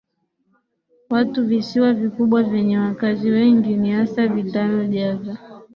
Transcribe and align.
watu 1.09 1.47
Visiwa 1.47 1.93
vikubwa 1.93 2.43
vyenye 2.43 2.77
wakazi 2.77 3.29
wengi 3.31 3.69
ni 3.75 3.91
hasa 3.91 4.27
vitano 4.27 4.85
Java 4.85 5.37